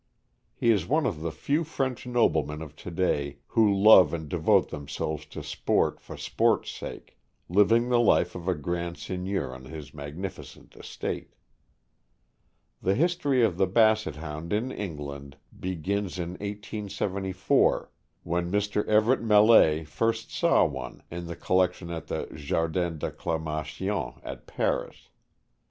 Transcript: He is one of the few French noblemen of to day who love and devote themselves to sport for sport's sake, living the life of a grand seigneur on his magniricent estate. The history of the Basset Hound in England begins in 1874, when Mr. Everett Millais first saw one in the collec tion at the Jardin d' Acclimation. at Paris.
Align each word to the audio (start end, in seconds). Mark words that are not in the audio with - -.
He 0.55 0.71
is 0.71 0.87
one 0.87 1.05
of 1.05 1.21
the 1.21 1.31
few 1.31 1.63
French 1.63 2.07
noblemen 2.07 2.63
of 2.63 2.75
to 2.77 2.89
day 2.89 3.37
who 3.49 3.71
love 3.71 4.15
and 4.15 4.27
devote 4.27 4.69
themselves 4.69 5.27
to 5.27 5.43
sport 5.43 5.99
for 6.01 6.17
sport's 6.17 6.71
sake, 6.71 7.19
living 7.47 7.87
the 7.89 7.99
life 7.99 8.33
of 8.33 8.47
a 8.47 8.55
grand 8.55 8.97
seigneur 8.97 9.53
on 9.53 9.65
his 9.65 9.91
magniricent 9.93 10.75
estate. 10.75 11.35
The 12.81 12.95
history 12.95 13.43
of 13.43 13.57
the 13.57 13.67
Basset 13.67 14.15
Hound 14.15 14.51
in 14.51 14.71
England 14.71 15.37
begins 15.59 16.17
in 16.17 16.29
1874, 16.29 17.91
when 18.23 18.51
Mr. 18.51 18.83
Everett 18.87 19.21
Millais 19.21 19.83
first 19.83 20.31
saw 20.31 20.65
one 20.65 21.03
in 21.11 21.27
the 21.27 21.35
collec 21.35 21.73
tion 21.73 21.91
at 21.91 22.07
the 22.07 22.25
Jardin 22.33 22.97
d' 22.97 23.03
Acclimation. 23.03 24.13
at 24.23 24.47
Paris. 24.47 25.09